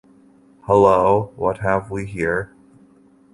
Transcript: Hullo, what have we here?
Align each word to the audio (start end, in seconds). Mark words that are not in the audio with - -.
Hullo, 0.63 1.31
what 1.35 1.59
have 1.59 1.91
we 1.91 2.07
here? 2.07 2.49